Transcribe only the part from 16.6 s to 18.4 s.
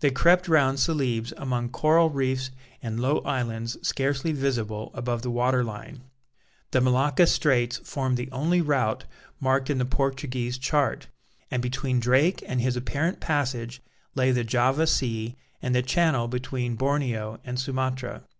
Borneo and Sumatra.